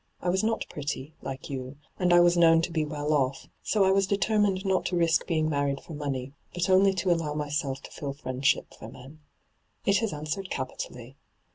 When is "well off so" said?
2.83-3.83